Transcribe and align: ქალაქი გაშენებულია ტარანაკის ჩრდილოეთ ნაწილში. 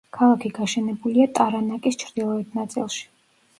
ქალაქი 0.17 0.49
გაშენებულია 0.59 1.27
ტარანაკის 1.41 2.01
ჩრდილოეთ 2.07 2.59
ნაწილში. 2.63 3.09